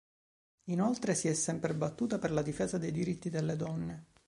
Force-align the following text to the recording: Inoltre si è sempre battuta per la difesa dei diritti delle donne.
Inoltre 0.71 1.13
si 1.13 1.27
è 1.27 1.33
sempre 1.35 1.75
battuta 1.75 2.17
per 2.17 2.31
la 2.31 2.41
difesa 2.41 2.79
dei 2.79 2.91
diritti 2.91 3.29
delle 3.29 3.55
donne. 3.55 4.05